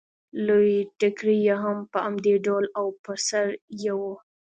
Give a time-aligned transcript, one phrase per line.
[0.45, 3.47] لوی ټکری یې هم په همدې ډول و او پر سر
[3.81, 4.01] یې و